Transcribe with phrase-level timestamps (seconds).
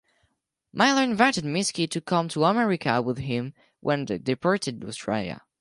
[0.73, 5.43] Miller invited Meeske to come to America with him when he departed Australia.